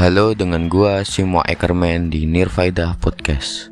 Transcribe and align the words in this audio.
Halo 0.00 0.32
dengan 0.32 0.64
gua 0.72 1.04
Simo 1.04 1.44
Ekerman 1.44 2.08
di 2.08 2.24
Nirvaida 2.24 2.96
Podcast. 3.04 3.68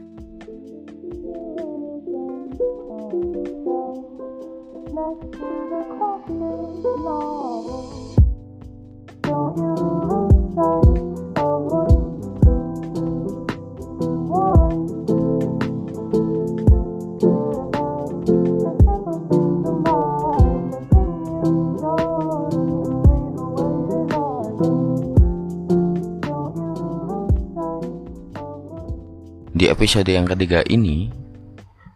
Di 29.49 29.73
episode 29.73 30.13
yang 30.13 30.29
ketiga 30.29 30.61
ini, 30.69 31.09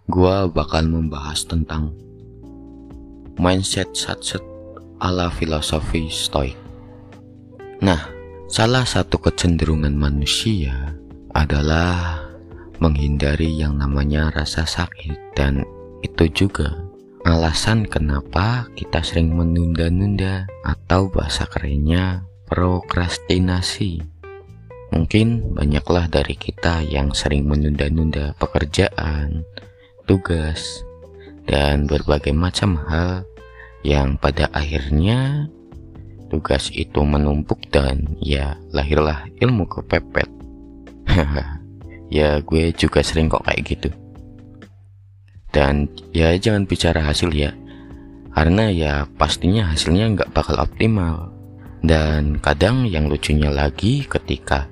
gua 0.08 0.48
bakal 0.48 0.88
membahas 0.88 1.44
tentang 1.44 1.92
mindset 3.36 3.92
satset 3.92 4.40
ala 5.02 5.28
filosofi 5.28 6.08
stoik. 6.08 6.56
Nah, 7.82 8.08
salah 8.48 8.86
satu 8.86 9.18
kecenderungan 9.20 9.92
manusia 9.92 10.94
adalah 11.36 12.24
menghindari 12.80 13.52
yang 13.52 13.76
namanya 13.76 14.32
rasa 14.32 14.64
sakit 14.64 15.36
dan 15.36 15.66
itu 16.00 16.30
juga 16.32 16.72
alasan 17.22 17.86
kenapa 17.86 18.66
kita 18.74 19.04
sering 19.04 19.34
menunda-nunda 19.34 20.48
atau 20.66 21.06
bahasa 21.12 21.46
kerennya 21.46 22.26
prokrastinasi. 22.50 24.11
Mungkin 24.92 25.56
banyaklah 25.56 26.04
dari 26.12 26.36
kita 26.36 26.84
yang 26.84 27.16
sering 27.16 27.48
menunda-nunda 27.48 28.36
pekerjaan, 28.36 29.40
tugas, 30.04 30.84
dan 31.48 31.88
berbagai 31.88 32.36
macam 32.36 32.76
hal 32.76 33.24
yang 33.82 34.20
pada 34.20 34.52
akhirnya 34.52 35.48
tugas 36.28 36.68
itu 36.76 37.00
menumpuk 37.00 37.56
dan 37.72 38.20
ya 38.20 38.60
lahirlah 38.68 39.24
ilmu 39.40 39.64
kepepet. 39.64 40.28
ya 42.12 42.44
gue 42.44 42.76
juga 42.76 43.00
sering 43.00 43.32
kok 43.32 43.48
kayak 43.48 43.64
gitu. 43.64 43.88
Dan 45.52 45.88
ya 46.12 46.36
jangan 46.36 46.68
bicara 46.68 47.00
hasil 47.00 47.32
ya, 47.32 47.52
karena 48.36 48.68
ya 48.68 48.92
pastinya 49.16 49.72
hasilnya 49.72 50.20
nggak 50.20 50.32
bakal 50.36 50.60
optimal. 50.60 51.32
Dan 51.80 52.38
kadang 52.44 52.84
yang 52.86 53.08
lucunya 53.10 53.48
lagi 53.50 54.06
ketika 54.06 54.70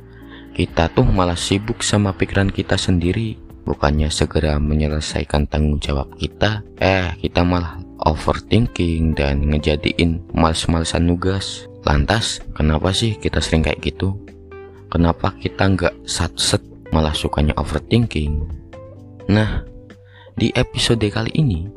kita 0.55 0.91
tuh 0.93 1.06
malah 1.06 1.39
sibuk 1.39 1.81
sama 1.81 2.12
pikiran 2.15 2.51
kita 2.51 2.75
sendiri. 2.75 3.39
Bukannya 3.61 4.09
segera 4.11 4.56
menyelesaikan 4.59 5.47
tanggung 5.47 5.79
jawab 5.79 6.11
kita 6.17 6.65
eh 6.81 7.12
kita 7.20 7.45
malah 7.45 7.79
overthinking 8.03 9.12
dan 9.15 9.47
ngejadiin 9.47 10.25
males-malesan 10.33 11.06
nugas. 11.06 11.69
Lantas 11.84 12.41
kenapa 12.56 12.91
sih 12.91 13.17
kita 13.17 13.39
sering 13.39 13.65
kayak 13.65 13.81
gitu? 13.84 14.17
Kenapa 14.91 15.37
kita 15.39 15.71
nggak 15.71 15.95
sat-set 16.09 16.61
malah 16.91 17.15
sukanya 17.15 17.55
overthinking? 17.61 18.43
Nah 19.31 19.62
di 20.34 20.51
episode 20.56 21.05
kali 21.12 21.31
ini 21.37 21.69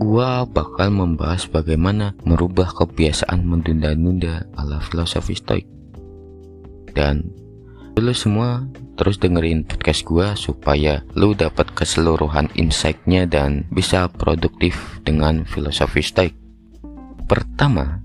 gua 0.00 0.48
bakal 0.48 0.88
membahas 0.88 1.44
bagaimana 1.44 2.16
merubah 2.24 2.72
kebiasaan 2.72 3.44
menunda-nunda 3.44 4.48
ala 4.56 4.80
filosofi 4.80 5.36
stoik. 5.36 5.68
Dan 6.96 7.30
Lu 8.00 8.16
semua 8.16 8.64
terus 8.96 9.20
dengerin 9.20 9.68
podcast 9.68 10.08
gua 10.08 10.32
supaya 10.32 11.04
lu 11.12 11.36
dapat 11.36 11.68
keseluruhan 11.76 12.48
insightnya 12.56 13.28
dan 13.28 13.68
bisa 13.68 14.08
produktif 14.08 14.72
dengan 15.04 15.44
filosofi 15.44 16.00
stoik. 16.00 16.32
Pertama, 17.28 18.00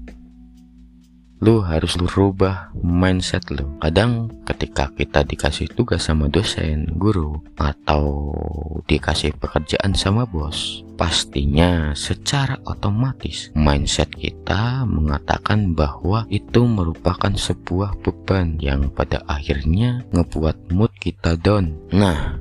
lu 1.39 1.63
harus 1.63 1.95
rubah 1.95 2.75
mindset 2.75 3.47
lu. 3.55 3.71
Kadang 3.79 4.35
ketika 4.43 4.91
kita 4.91 5.23
dikasih 5.23 5.71
tugas 5.71 6.07
sama 6.07 6.27
dosen, 6.27 6.91
guru, 6.99 7.39
atau 7.55 8.35
dikasih 8.91 9.31
pekerjaan 9.39 9.95
sama 9.95 10.27
bos, 10.27 10.84
pastinya 10.95 11.91
secara 11.93 12.59
otomatis 12.63 13.51
mindset 13.55 14.11
kita 14.15 14.87
mengatakan 14.87 15.75
bahwa 15.75 16.23
itu 16.31 16.63
merupakan 16.63 17.31
sebuah 17.31 17.99
beban 18.01 18.57
yang 18.63 18.87
pada 18.91 19.21
akhirnya 19.27 20.03
ngebuat 20.15 20.71
mood 20.71 20.91
kita 20.99 21.35
down. 21.39 21.75
Nah, 21.91 22.39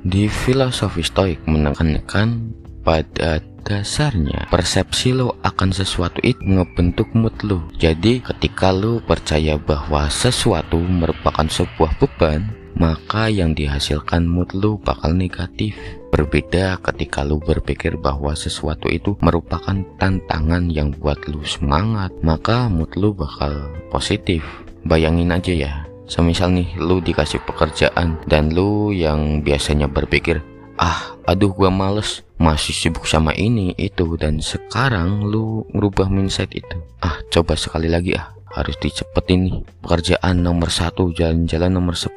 di 0.00 0.26
filosofi 0.26 1.04
stoik 1.04 1.44
menekankan 1.44 2.56
pada 2.80 3.44
dasarnya 3.60 4.48
persepsi 4.48 5.12
lo 5.12 5.36
akan 5.44 5.70
sesuatu 5.70 6.24
itu 6.24 6.40
ngebentuk 6.40 7.12
mood 7.12 7.36
lo 7.44 7.68
jadi 7.76 8.24
ketika 8.24 8.72
lo 8.72 9.04
percaya 9.04 9.60
bahwa 9.60 10.08
sesuatu 10.08 10.80
merupakan 10.80 11.44
sebuah 11.44 11.92
beban 12.00 12.48
maka 12.80 13.28
yang 13.28 13.52
dihasilkan 13.52 14.24
mood 14.24 14.56
lo 14.56 14.80
bakal 14.80 15.12
negatif. 15.12 15.76
Berbeda 16.08 16.80
ketika 16.80 17.20
lo 17.22 17.36
berpikir 17.36 18.00
bahwa 18.00 18.32
sesuatu 18.32 18.88
itu 18.88 19.20
merupakan 19.20 19.76
tantangan 20.00 20.72
yang 20.72 20.90
buat 20.96 21.20
lo 21.28 21.44
semangat 21.44 22.10
maka 22.24 22.72
mood 22.72 22.88
lo 22.96 23.12
bakal 23.12 23.68
positif. 23.92 24.40
Bayangin 24.88 25.28
aja 25.28 25.52
ya 25.52 25.72
semisal 26.08 26.50
nih 26.56 26.72
lu 26.80 26.98
dikasih 27.04 27.38
pekerjaan 27.44 28.18
dan 28.26 28.50
lu 28.50 28.90
yang 28.90 29.44
biasanya 29.46 29.86
berpikir 29.86 30.42
ah 30.74 31.14
aduh 31.28 31.54
gua 31.54 31.70
males 31.70 32.26
masih 32.40 32.72
sibuk 32.72 33.04
sama 33.06 33.36
ini 33.36 33.76
itu 33.76 34.16
dan 34.16 34.40
sekarang 34.40 35.28
lu 35.28 35.68
ngerubah 35.76 36.08
mindset 36.08 36.48
itu. 36.56 36.80
Ah 37.04 37.20
coba 37.28 37.54
sekali 37.54 37.92
lagi 37.92 38.16
ah 38.16 38.39
harus 38.54 38.74
dicepetin 38.82 39.46
nih 39.46 39.56
pekerjaan 39.82 40.42
nomor 40.42 40.68
satu 40.70 41.14
jalan-jalan 41.14 41.70
nomor 41.70 41.94
10 41.94 42.16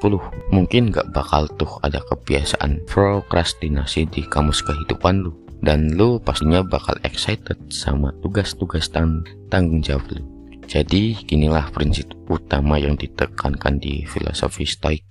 mungkin 0.50 0.90
gak 0.90 1.14
bakal 1.14 1.46
tuh 1.56 1.70
ada 1.86 2.02
kebiasaan 2.02 2.86
prokrastinasi 2.90 4.10
di 4.10 4.22
kamus 4.26 4.66
kehidupan 4.66 5.24
lu. 5.26 5.32
Dan 5.64 5.96
lu 5.96 6.20
pastinya 6.20 6.60
bakal 6.60 7.00
excited 7.08 7.56
sama 7.72 8.12
tugas-tugas 8.20 8.92
tang 8.92 9.24
tanggung 9.48 9.80
jawab 9.80 10.04
lu. 10.12 10.22
Jadi 10.68 11.16
ginilah 11.24 11.72
prinsip 11.72 12.12
utama 12.28 12.76
yang 12.76 13.00
ditekankan 13.00 13.80
di 13.80 14.04
filosofi 14.04 14.68
stoik 14.68 15.04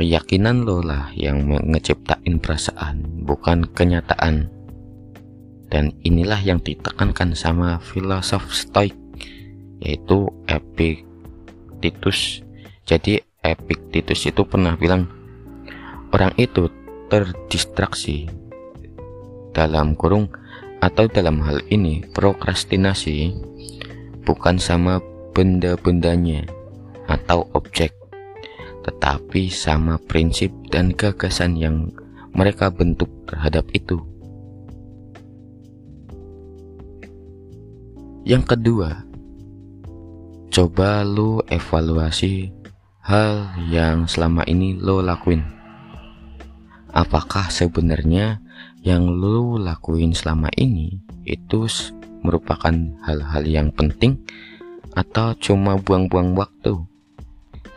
Keyakinan 0.00 0.64
lo 0.64 0.80
lah 0.80 1.12
yang 1.12 1.44
ngeciptain 1.44 2.40
perasaan, 2.40 3.04
bukan 3.20 3.68
kenyataan. 3.68 4.48
Dan 5.68 5.92
inilah 6.08 6.40
yang 6.40 6.56
ditekankan 6.56 7.36
sama 7.36 7.76
filosof 7.84 8.48
Stoik, 8.48 8.96
yaitu 9.80 10.28
Epictetus. 10.46 12.44
Jadi 12.84 13.20
Epictetus 13.40 14.28
itu 14.28 14.44
pernah 14.44 14.76
bilang, 14.76 15.08
orang 16.12 16.36
itu 16.36 16.68
terdistraksi 17.08 18.30
dalam 19.50 19.98
kurung 19.98 20.30
atau 20.80 21.10
dalam 21.10 21.42
hal 21.42 21.60
ini 21.68 22.06
prokrastinasi 22.14 23.34
bukan 24.22 24.56
sama 24.56 25.02
benda-bendanya 25.34 26.46
atau 27.10 27.44
objek 27.52 28.00
tetapi 28.80 29.52
sama 29.52 30.00
prinsip 30.08 30.48
dan 30.72 30.92
gagasan 30.96 31.56
yang 31.56 31.92
mereka 32.32 32.72
bentuk 32.72 33.10
terhadap 33.28 33.66
itu. 33.76 34.00
Yang 38.24 38.56
kedua, 38.56 39.04
coba 40.50 41.06
lu 41.06 41.38
evaluasi 41.46 42.50
hal 43.06 43.54
yang 43.70 44.10
selama 44.10 44.42
ini 44.50 44.74
lo 44.74 44.98
lakuin. 44.98 45.46
Apakah 46.90 47.54
sebenarnya 47.54 48.42
yang 48.82 49.06
lo 49.06 49.54
lakuin 49.62 50.10
selama 50.10 50.50
ini 50.58 50.98
itu 51.22 51.70
merupakan 52.26 52.74
hal-hal 53.06 53.46
yang 53.46 53.70
penting 53.70 54.18
atau 54.98 55.38
cuma 55.38 55.78
buang-buang 55.78 56.34
waktu? 56.34 56.82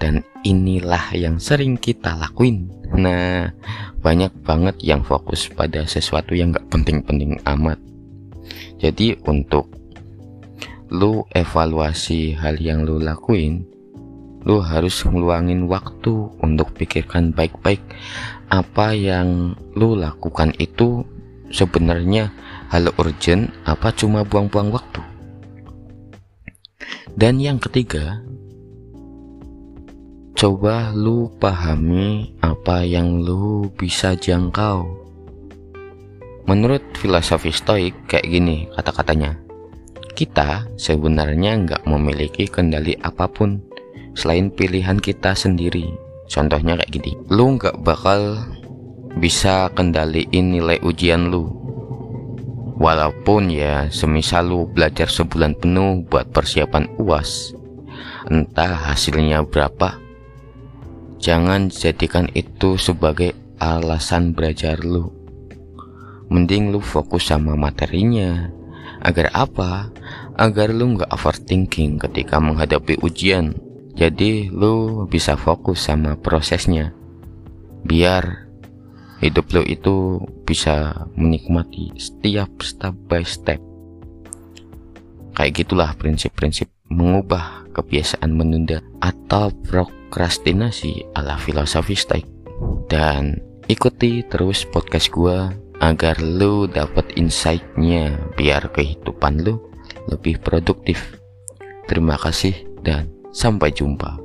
Dan 0.01 0.25
inilah 0.41 1.13
yang 1.13 1.37
sering 1.37 1.77
kita 1.77 2.17
lakuin. 2.17 2.73
Nah, 2.97 3.53
banyak 4.01 4.33
banget 4.41 4.81
yang 4.81 5.05
fokus 5.05 5.45
pada 5.47 5.85
sesuatu 5.85 6.33
yang 6.33 6.51
gak 6.51 6.67
penting-penting 6.73 7.37
amat. 7.45 7.77
Jadi 8.81 9.15
untuk 9.29 9.69
lu 10.93 11.25
evaluasi 11.33 12.37
hal 12.37 12.61
yang 12.61 12.85
lu 12.85 13.01
lakuin, 13.01 13.65
lu 14.45 14.61
harus 14.61 15.01
ngeluangin 15.01 15.65
waktu 15.65 16.29
untuk 16.37 16.69
pikirkan 16.77 17.33
baik-baik 17.33 17.81
apa 18.53 18.93
yang 18.93 19.57
lu 19.73 19.97
lakukan 19.97 20.53
itu 20.61 21.01
sebenarnya 21.49 22.29
hal 22.69 22.93
urgent 23.01 23.49
apa 23.65 23.89
cuma 23.97 24.21
buang-buang 24.21 24.69
waktu. 24.69 25.01
Dan 27.17 27.41
yang 27.41 27.57
ketiga, 27.57 28.21
coba 30.37 30.93
lu 30.93 31.33
pahami 31.41 32.37
apa 32.45 32.85
yang 32.85 33.17
lu 33.17 33.65
bisa 33.73 34.13
jangkau. 34.13 34.85
Menurut 36.45 36.85
filosofi 37.01 37.49
stoik 37.49 37.95
kayak 38.05 38.29
gini 38.29 38.69
kata-katanya. 38.77 39.52
Kita 40.13 40.69
sebenarnya 40.77 41.57
nggak 41.65 41.83
memiliki 41.89 42.45
kendali 42.45 42.93
apa 43.01 43.25
pun 43.25 43.57
selain 44.13 44.53
pilihan 44.53 45.01
kita 45.01 45.33
sendiri. 45.33 45.89
Contohnya 46.29 46.77
kayak 46.77 46.93
gini, 46.93 47.17
lu 47.33 47.57
nggak 47.57 47.81
bakal 47.81 48.37
bisa 49.17 49.73
kendaliin 49.73 50.53
nilai 50.53 50.77
ujian 50.85 51.33
lu. 51.33 51.49
Walaupun 52.77 53.53
ya 53.53 53.89
semisal 53.89 54.49
lu 54.49 54.65
belajar 54.69 55.09
sebulan 55.09 55.57
penuh 55.57 56.05
buat 56.09 56.29
persiapan 56.33 56.89
UAS, 56.97 57.53
entah 58.29 58.73
hasilnya 58.89 59.45
berapa, 59.45 59.97
jangan 61.21 61.69
jadikan 61.69 62.29
itu 62.33 62.77
sebagai 62.81 63.37
alasan 63.61 64.33
belajar 64.33 64.81
lu. 64.81 65.13
Mending 66.33 66.73
lu 66.73 66.81
fokus 66.81 67.29
sama 67.29 67.53
materinya. 67.53 68.49
Agar 69.03 69.29
apa? 69.35 69.91
Agar 70.39 70.71
lu 70.71 70.95
nggak 70.95 71.11
overthinking 71.11 71.99
ketika 71.99 72.39
menghadapi 72.39 72.97
ujian. 73.03 73.53
Jadi 73.93 74.49
lu 74.49 75.05
bisa 75.05 75.35
fokus 75.37 75.85
sama 75.85 76.17
prosesnya. 76.17 76.95
Biar 77.83 78.49
hidup 79.23 79.55
lo 79.55 79.61
itu 79.63 80.19
bisa 80.43 81.07
menikmati 81.15 81.95
setiap 81.95 82.59
step 82.59 82.91
by 83.07 83.23
step 83.23 83.63
kayak 85.33 85.65
gitulah 85.65 85.95
prinsip-prinsip 85.97 86.69
mengubah 86.93 87.65
kebiasaan 87.73 88.29
menunda 88.29 88.83
atau 89.01 89.49
prokrastinasi 89.65 91.15
ala 91.17 91.39
filosofi 91.41 91.97
stoik 91.97 92.27
dan 92.91 93.41
ikuti 93.65 94.21
terus 94.29 94.67
podcast 94.69 95.09
gua 95.09 95.49
agar 95.81 96.21
lo 96.21 96.65
dapat 96.69 97.15
insightnya 97.17 98.17
biar 98.37 98.69
kehidupan 98.73 99.41
lo 99.45 99.59
lebih 100.09 100.39
produktif. 100.43 101.17
Terima 101.87 102.15
kasih 102.15 102.55
dan 102.83 103.11
sampai 103.33 103.73
jumpa 103.73 104.22